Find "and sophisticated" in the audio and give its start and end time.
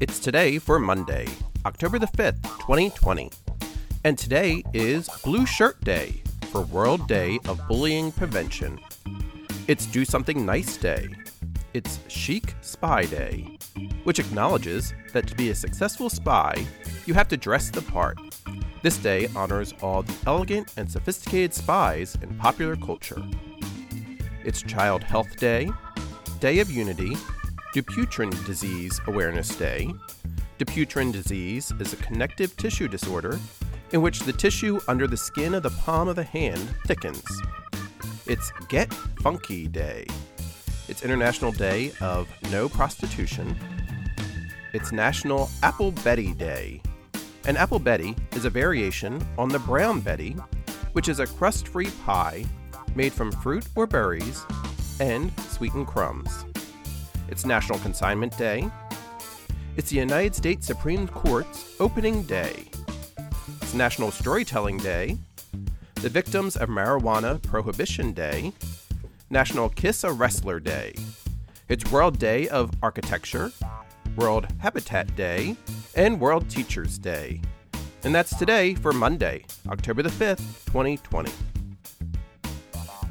20.76-21.52